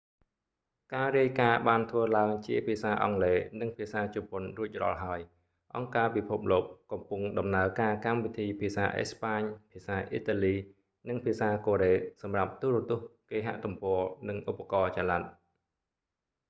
[0.93, 5.19] ការរាយការណ៍បានធ្វើឡើងជាភាសាអង់គ្លេសនិងភាសាជប៉ុនរួចរាល់ហើយ
[5.75, 9.41] អង្គការពិភពលោក កំពុងដំណើរការកម្មវិធីភាសាអេស្ប៉ាញ
[9.71, 10.55] ភាសាអ៊ីតាលី
[11.09, 15.21] និងភាសាកូរ៉េសម្រាប់ទូរទស្សន៍ គេហទំព័រ និងឧបករណ៍ចល័ត